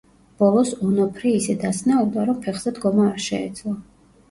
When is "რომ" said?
2.33-2.41